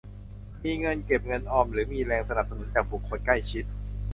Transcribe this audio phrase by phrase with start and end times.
[0.63, 3.65] มีเงินเก็บเงินออมหรือมีแรงสนับสนุนจากบุคคลใกล้ชิด